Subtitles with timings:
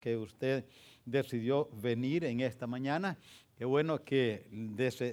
[0.00, 0.64] que usted
[1.04, 3.18] decidió venir en esta mañana.
[3.56, 4.46] Qué bueno que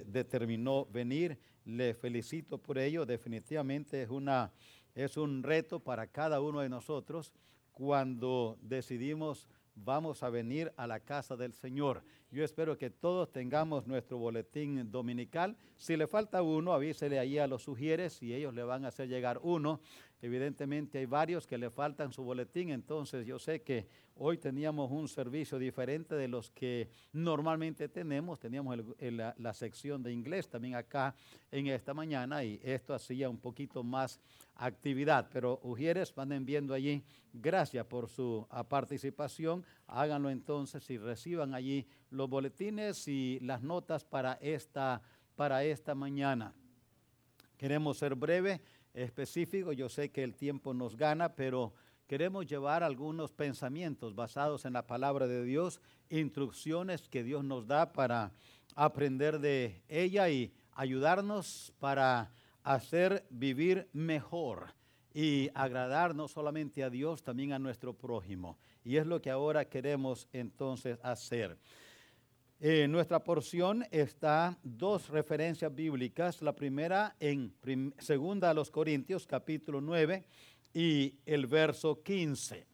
[0.06, 1.38] determinó venir.
[1.64, 3.04] Le felicito por ello.
[3.04, 4.50] Definitivamente es, una,
[4.94, 7.32] es un reto para cada uno de nosotros
[7.72, 9.48] cuando decidimos
[9.84, 12.02] vamos a venir a la casa del Señor.
[12.30, 15.56] Yo espero que todos tengamos nuestro boletín dominical.
[15.76, 19.08] Si le falta uno, avísele ahí a los sugieres y ellos le van a hacer
[19.08, 19.80] llegar uno.
[20.20, 25.06] Evidentemente hay varios que le faltan su boletín, entonces yo sé que hoy teníamos un
[25.06, 28.40] servicio diferente de los que normalmente tenemos.
[28.40, 31.14] Teníamos la, sección de inglés también acá
[31.52, 34.20] en esta mañana y esto hacía un poquito más
[34.56, 35.28] actividad.
[35.32, 39.64] Pero Ujieres, van viendo allí, gracias por su participación.
[39.86, 45.00] Háganlo entonces y reciban allí los boletines y las notas para esta,
[45.36, 46.52] para esta mañana.
[47.56, 48.60] Queremos ser breve
[48.94, 49.72] específico.
[49.72, 51.72] Yo sé que el tiempo nos gana, pero
[52.06, 57.92] queremos llevar algunos pensamientos basados en la palabra de Dios, instrucciones que Dios nos da
[57.92, 58.32] para
[58.74, 64.74] aprender de ella y ayudarnos para hacer vivir mejor
[65.12, 68.58] y agradar no solamente a Dios, también a nuestro prójimo.
[68.84, 71.58] Y es lo que ahora queremos entonces hacer.
[72.60, 76.42] En nuestra porción está dos referencias bíblicas.
[76.42, 77.54] La primera en
[78.00, 80.24] segunda a los Corintios, capítulo 9
[80.74, 82.66] y el verso 15.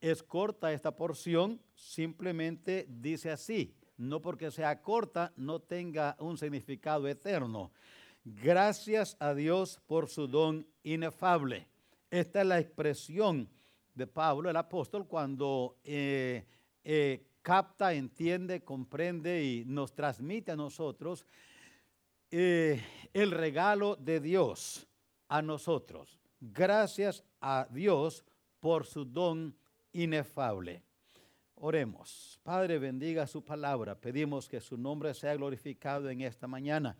[0.00, 7.08] Es corta esta porción, simplemente dice así, no porque sea corta, no tenga un significado
[7.08, 7.72] eterno.
[8.24, 11.66] Gracias a Dios por su don inefable.
[12.12, 13.48] Esta es la expresión
[13.92, 16.44] de Pablo, el apóstol, cuando eh,
[16.84, 21.26] eh, capta, entiende, comprende y nos transmite a nosotros
[22.30, 24.86] eh, el regalo de Dios
[25.28, 26.18] a nosotros.
[26.40, 28.24] Gracias a Dios
[28.60, 29.54] por su don
[29.92, 30.82] inefable.
[31.56, 32.40] Oremos.
[32.42, 33.94] Padre, bendiga su palabra.
[33.94, 36.96] Pedimos que su nombre sea glorificado en esta mañana.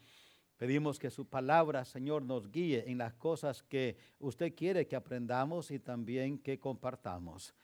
[0.57, 5.73] Pedimos que su palabra, Señor, nos guíe en las cosas que usted quiere que aprendamos
[5.73, 7.55] y también que compartamos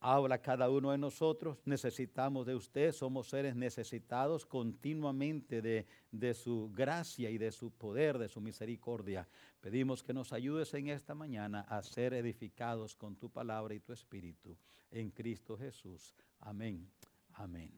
[0.00, 6.70] habla cada uno de nosotros, necesitamos de usted, somos seres necesitados continuamente de, de, su
[6.72, 9.28] gracia y de su poder, de su misericordia.
[9.60, 13.92] Pedimos que nos ayudes en esta mañana a ser edificados con tu palabra y tu
[13.92, 14.56] espíritu
[14.90, 16.14] en Cristo Jesús.
[16.40, 16.88] Amén.
[17.34, 17.72] Amén.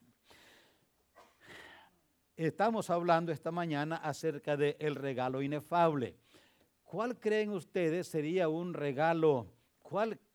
[2.37, 6.17] Estamos hablando esta mañana acerca del el regalo inefable.
[6.85, 9.47] ¿Cuál creen ustedes sería un regalo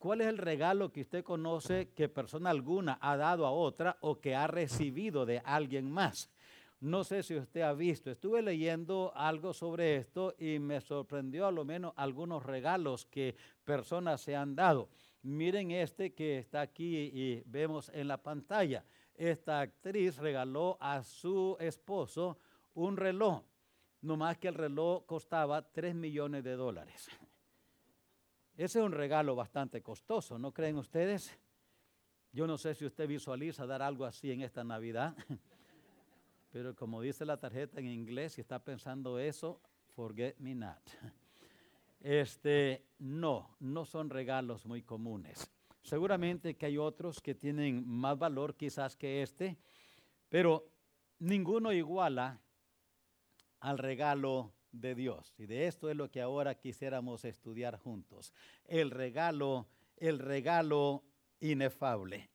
[0.06, 4.20] ¿Cuál, es el regalo que usted conoce que persona alguna ha dado a otra o
[4.20, 6.30] que ha recibido de alguien más?
[6.78, 11.50] No sé si usted ha visto, estuve leyendo algo sobre esto y me sorprendió a
[11.50, 13.34] lo menos algunos regalos que
[13.64, 14.90] personas se han dado.
[15.22, 18.84] Miren este que está aquí y vemos en la pantalla.
[19.12, 22.38] Esta actriz regaló a su esposo
[22.74, 23.42] un reloj,
[24.02, 27.08] no más que el reloj costaba 3 millones de dólares.
[28.56, 31.38] Ese es un regalo bastante costoso, ¿no creen ustedes?
[32.32, 35.14] Yo no sé si usted visualiza dar algo así en esta Navidad,
[36.52, 39.60] pero como dice la tarjeta en inglés, si está pensando eso,
[39.94, 40.80] forget me not.
[42.00, 45.50] Este, no, no son regalos muy comunes.
[45.82, 49.58] Seguramente que hay otros que tienen más valor quizás que este,
[50.30, 50.66] pero
[51.18, 52.40] ninguno iguala
[53.60, 55.34] al regalo de Dios.
[55.38, 58.32] Y de esto es lo que ahora quisiéramos estudiar juntos.
[58.64, 59.66] El regalo,
[59.96, 61.04] el regalo
[61.40, 62.30] inefable.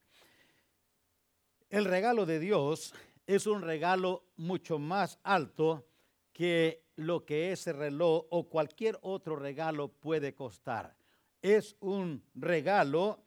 [1.69, 2.93] El regalo de Dios
[3.25, 5.87] es un regalo mucho más alto
[6.33, 10.95] que lo que ese reloj o cualquier otro regalo puede costar.
[11.41, 13.23] Es un regalo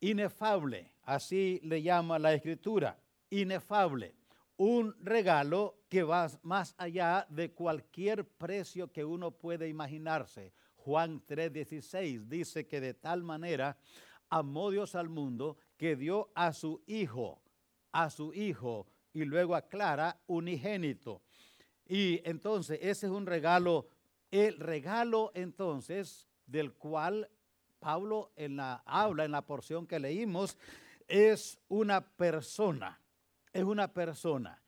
[0.00, 2.98] inefable, así le llama la escritura,
[3.30, 4.14] inefable
[4.56, 10.52] un regalo que va más allá de cualquier precio que uno puede imaginarse.
[10.76, 13.76] Juan 3:16 dice que de tal manera
[14.30, 17.42] amó Dios al mundo que dio a su hijo,
[17.92, 21.22] a su hijo, y luego aclara unigénito.
[21.86, 23.88] Y entonces ese es un regalo,
[24.30, 27.28] el regalo entonces del cual
[27.78, 30.56] Pablo en la habla en la porción que leímos
[31.06, 32.98] es una persona
[33.56, 34.62] es una persona.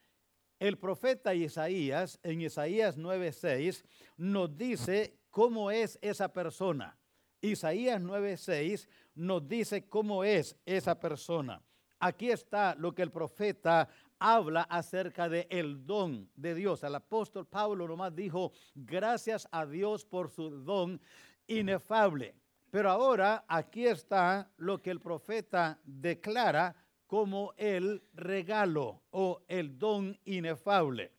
[0.58, 3.84] El profeta Isaías, en Isaías 9:6,
[4.16, 6.98] nos dice cómo es esa persona.
[7.40, 11.62] Isaías 9:6 nos dice cómo es esa persona.
[12.00, 13.88] Aquí está lo que el profeta
[14.18, 16.82] habla acerca de el don de Dios.
[16.82, 21.00] El apóstol Pablo nomás dijo, gracias a Dios por su don
[21.46, 22.34] inefable.
[22.70, 26.74] Pero ahora aquí está lo que el profeta declara
[27.08, 31.10] como el regalo o el don inefable.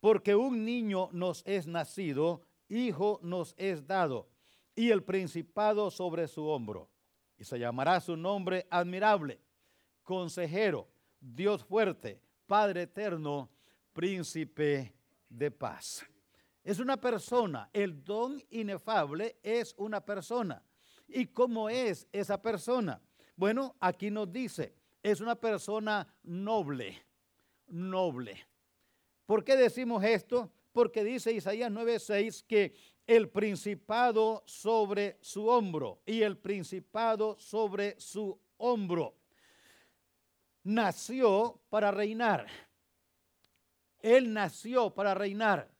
[0.00, 4.28] Porque un niño nos es nacido, hijo nos es dado,
[4.74, 6.90] y el principado sobre su hombro.
[7.38, 9.40] Y se llamará su nombre admirable,
[10.02, 10.88] consejero,
[11.20, 13.48] Dios fuerte, Padre eterno,
[13.92, 14.92] príncipe
[15.28, 16.04] de paz.
[16.64, 20.64] Es una persona, el don inefable es una persona.
[21.06, 23.00] ¿Y cómo es esa persona?
[23.36, 27.02] Bueno, aquí nos dice, es una persona noble,
[27.66, 28.46] noble.
[29.26, 30.50] ¿Por qué decimos esto?
[30.72, 32.74] Porque dice Isaías 9:6 que
[33.06, 39.16] el principado sobre su hombro y el principado sobre su hombro
[40.62, 42.46] nació para reinar.
[43.98, 45.70] Él nació para reinar.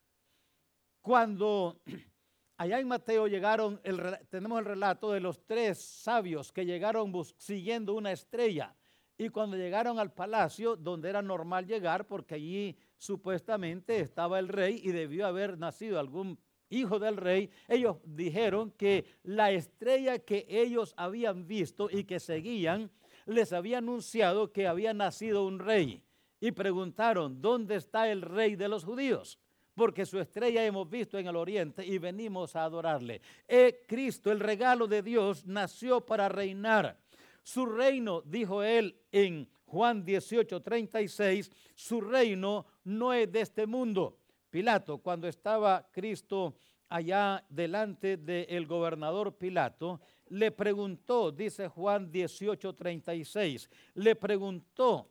[1.01, 1.81] Cuando
[2.57, 3.81] allá en Mateo llegaron,
[4.29, 8.75] tenemos el relato de los tres sabios que llegaron siguiendo una estrella.
[9.19, 14.81] Y cuando llegaron al palacio, donde era normal llegar, porque allí supuestamente estaba el rey
[14.83, 16.39] y debió haber nacido algún
[16.71, 22.91] hijo del rey, ellos dijeron que la estrella que ellos habían visto y que seguían
[23.27, 26.03] les había anunciado que había nacido un rey.
[26.41, 29.39] Y preguntaron, ¿dónde está el rey de los judíos?
[29.75, 33.23] Porque su estrella hemos visto en el oriente y venimos a adorarle.
[33.47, 36.99] Eh, Cristo, el regalo de Dios, nació para reinar.
[37.43, 44.19] Su reino, dijo él en Juan 18, 36, su reino no es de este mundo.
[44.51, 46.57] Pilato, cuando estaba Cristo
[46.89, 55.09] allá delante del gobernador Pilato, le preguntó, dice Juan 18, 36, le preguntó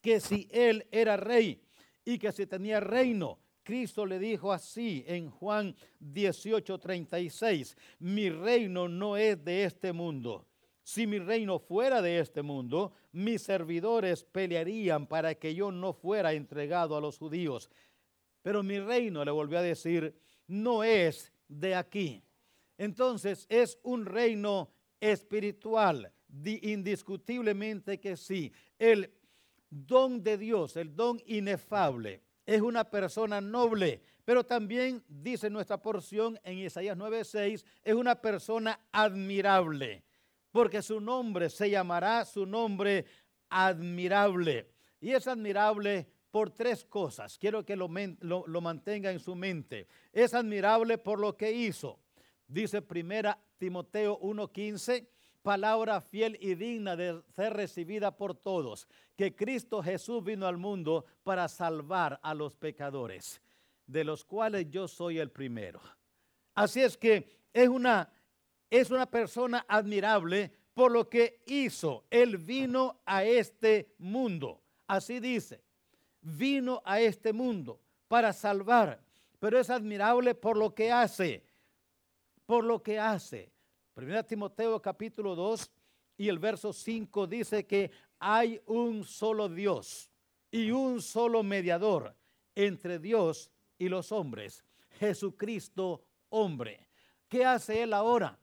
[0.00, 1.60] que si él era rey
[2.04, 3.38] y que si tenía reino.
[3.62, 10.47] Cristo le dijo así en Juan 18, 36, mi reino no es de este mundo.
[10.88, 16.32] Si mi reino fuera de este mundo, mis servidores pelearían para que yo no fuera
[16.32, 17.68] entregado a los judíos.
[18.40, 22.22] Pero mi reino, le volvió a decir, no es de aquí.
[22.78, 26.10] Entonces es un reino espiritual,
[26.62, 28.50] indiscutiblemente que sí.
[28.78, 29.12] El
[29.68, 36.40] don de Dios, el don inefable, es una persona noble, pero también dice nuestra porción
[36.44, 40.07] en Isaías 9:6, es una persona admirable,
[40.50, 43.06] porque su nombre se llamará su nombre
[43.48, 44.70] admirable.
[45.00, 47.38] Y es admirable por tres cosas.
[47.38, 49.86] Quiero que lo, mantenga en su mente.
[50.12, 51.98] Es admirable por lo que hizo.
[52.46, 55.06] Dice primera Timoteo 1:15,
[55.42, 61.04] palabra fiel y digna de ser recibida por todos, que Cristo Jesús vino al mundo
[61.24, 63.40] para salvar a los pecadores,
[63.86, 65.80] de los cuales yo soy el primero.
[66.54, 68.10] Así es que es una,
[68.70, 72.04] es una persona admirable por lo que hizo.
[72.10, 74.60] Él vino a este mundo.
[74.86, 75.62] Así dice
[76.20, 79.00] vino a este mundo para salvar,
[79.38, 81.44] pero es admirable por lo que hace,
[82.46, 83.52] por lo que hace.
[83.94, 85.70] Primera Timoteo capítulo 2
[86.16, 90.10] y el verso 5 dice que hay un solo Dios
[90.50, 92.14] y un solo mediador
[92.54, 94.64] entre Dios y los hombres,
[94.98, 96.88] Jesucristo hombre.
[97.28, 98.38] ¿Qué hace Él ahora?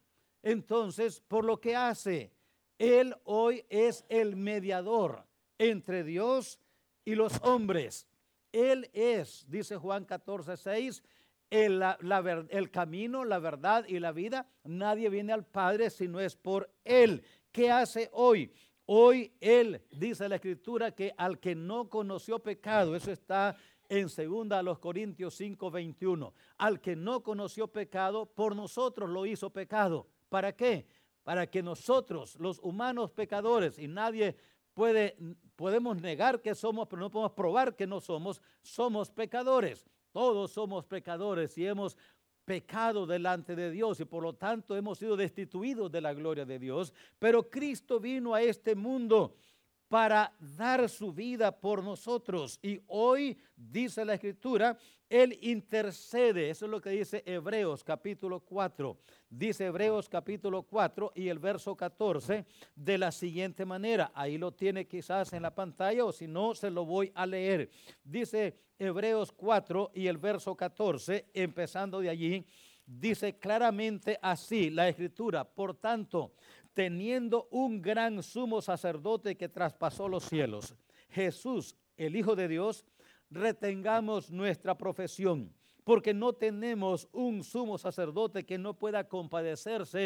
[0.45, 2.31] Entonces, por lo que hace,
[2.77, 5.25] Él hoy es el mediador
[5.57, 6.59] entre Dios
[7.03, 8.07] y los hombres.
[8.51, 11.03] Él es, dice Juan 14, 6,
[11.49, 11.83] el,
[12.49, 14.47] el camino, la verdad y la vida.
[14.63, 17.23] Nadie viene al Padre si no es por Él.
[17.51, 18.53] ¿Qué hace hoy?
[18.85, 23.57] Hoy Él, dice la Escritura, que al que no conoció pecado, eso está
[23.89, 29.25] en segunda a los Corintios 5, 21, al que no conoció pecado, por nosotros lo
[29.25, 30.07] hizo pecado.
[30.35, 30.85] ¿Para qué?
[31.23, 34.35] Para que nosotros, los humanos pecadores, y nadie
[34.73, 35.15] puede,
[35.55, 39.85] podemos negar que somos, pero no podemos probar que no somos, somos pecadores.
[40.11, 41.95] Todos somos pecadores y hemos
[42.43, 46.59] pecado delante de Dios y por lo tanto hemos sido destituidos de la gloria de
[46.59, 46.93] Dios.
[47.17, 49.37] Pero Cristo vino a este mundo
[49.87, 52.59] para dar su vida por nosotros.
[52.61, 54.77] Y hoy dice la escritura,
[55.09, 56.49] Él intercede.
[56.49, 58.97] Eso es lo que dice Hebreos capítulo 4.
[59.29, 64.11] Dice Hebreos capítulo 4 y el verso 14 de la siguiente manera.
[64.15, 67.69] Ahí lo tiene quizás en la pantalla o si no, se lo voy a leer.
[68.03, 72.45] Dice Hebreos 4 y el verso 14, empezando de allí.
[72.87, 76.33] Dice claramente así la escritura, por tanto,
[76.75, 80.75] teniendo un gran sumo sacerdote que traspasó los cielos,
[81.09, 82.85] Jesús, el Hijo de Dios,
[83.31, 85.51] retengamos nuestra profesión,
[85.85, 90.03] porque no tenemos un sumo sacerdote que no pueda compadecerse